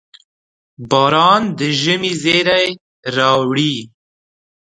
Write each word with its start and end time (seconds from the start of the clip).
•باران 0.89 1.41
د 1.57 1.59
ژمي 1.81 2.13
زېری 2.21 2.67
راوړي. 3.15 3.75